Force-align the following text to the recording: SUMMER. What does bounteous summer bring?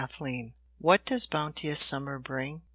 SUMMER. 0.19 0.53
What 0.79 1.05
does 1.05 1.27
bounteous 1.27 1.79
summer 1.79 2.17
bring? 2.17 2.63